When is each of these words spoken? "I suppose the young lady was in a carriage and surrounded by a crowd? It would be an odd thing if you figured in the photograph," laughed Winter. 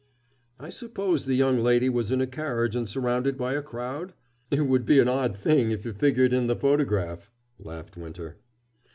"I 0.59 0.69
suppose 0.71 1.25
the 1.25 1.35
young 1.35 1.59
lady 1.59 1.87
was 1.87 2.09
in 2.09 2.21
a 2.21 2.25
carriage 2.25 2.75
and 2.75 2.89
surrounded 2.89 3.37
by 3.37 3.53
a 3.53 3.61
crowd? 3.61 4.15
It 4.49 4.61
would 4.65 4.83
be 4.83 4.99
an 4.99 5.07
odd 5.07 5.37
thing 5.37 5.69
if 5.69 5.85
you 5.85 5.93
figured 5.93 6.33
in 6.33 6.47
the 6.47 6.55
photograph," 6.55 7.29
laughed 7.59 7.97
Winter. 7.97 8.37